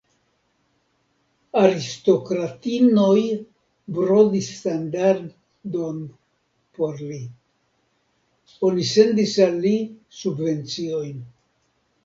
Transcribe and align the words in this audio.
Aristokratinoj 1.63 3.19
brodis 3.97 4.47
standardon 4.61 5.99
por 6.79 7.03
li; 7.11 7.19
oni 8.71 8.87
sendis 8.93 9.35
al 9.47 9.61
li 9.67 9.75
subvenciojn. 10.23 11.21